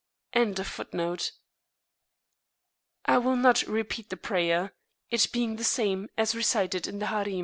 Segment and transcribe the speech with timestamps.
[0.35, 1.31] [FN#29]
[3.05, 4.73] I will not repeat the prayer,
[5.11, 7.39] it being the same as that recited in the Harim.